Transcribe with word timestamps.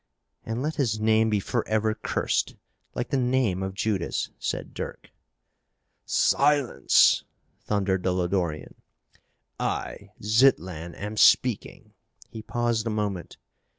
"And 0.43 0.63
let 0.63 0.77
his 0.77 0.99
name 0.99 1.29
be 1.29 1.39
forever 1.39 1.93
cursed, 1.93 2.55
like 2.95 3.09
the 3.11 3.17
name 3.19 3.61
of 3.61 3.75
Judas," 3.75 4.31
said 4.39 4.73
Dirk. 4.73 5.11
"Silence!" 6.07 7.23
thundered 7.65 8.01
the 8.01 8.11
Lodorian. 8.11 8.73
"I, 9.59 10.09
Zitlan, 10.23 10.95
am 10.95 11.17
speaking." 11.17 11.93
He 12.31 12.41
paused 12.41 12.87
a 12.87 12.89
moment. 12.89 13.37